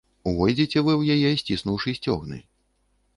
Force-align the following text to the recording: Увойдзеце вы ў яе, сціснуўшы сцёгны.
Увойдзеце 0.29 0.81
вы 0.87 0.93
ў 1.01 1.17
яе, 1.17 1.33
сціснуўшы 1.41 1.93
сцёгны. 1.99 2.41